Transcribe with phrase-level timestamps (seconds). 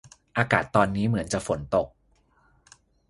[0.37, 1.87] อากาศตอนนี้เหมือนฝนจะตก